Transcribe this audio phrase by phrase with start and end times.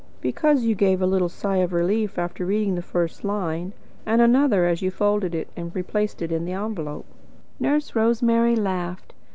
[0.19, 3.71] "Because you gave a little sigh of relief after reading the first line,
[4.03, 7.05] and another, as you folded it and replaced it in the envelope."
[7.59, 9.13] Nurse Rosemary laughed.